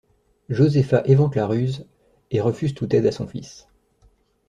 Josefa 0.49 1.03
évente 1.05 1.35
la 1.35 1.45
ruse 1.45 1.85
et 2.31 2.41
refuse 2.41 2.73
toute 2.73 2.91
aide 2.95 3.05
à 3.05 3.11
son 3.11 3.27
fils. 3.27 3.67